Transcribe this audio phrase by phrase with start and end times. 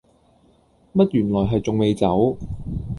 [0.95, 2.35] 乜原來係仲未走